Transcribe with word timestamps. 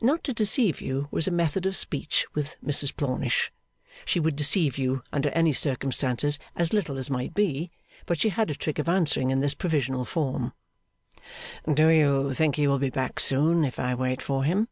'Not 0.00 0.24
to 0.24 0.32
deceive 0.32 0.80
you' 0.80 1.08
was 1.10 1.28
a 1.28 1.30
method 1.30 1.66
of 1.66 1.76
speech 1.76 2.24
with 2.32 2.56
Mrs 2.64 2.96
Plornish. 2.96 3.52
She 4.06 4.18
would 4.18 4.34
deceive 4.34 4.78
you, 4.78 5.02
under 5.12 5.28
any 5.32 5.52
circumstances, 5.52 6.38
as 6.56 6.72
little 6.72 6.96
as 6.96 7.10
might 7.10 7.34
be; 7.34 7.70
but 8.06 8.18
she 8.18 8.30
had 8.30 8.48
a 8.50 8.54
trick 8.54 8.78
of 8.78 8.88
answering 8.88 9.28
in 9.28 9.42
this 9.42 9.52
provisional 9.52 10.06
form. 10.06 10.54
'Do 11.70 11.88
you 11.90 12.32
think 12.32 12.56
he 12.56 12.66
will 12.66 12.78
be 12.78 12.88
back 12.88 13.20
soon, 13.20 13.62
if 13.62 13.78
I 13.78 13.94
wait 13.94 14.22
for 14.22 14.42
him? 14.44 14.68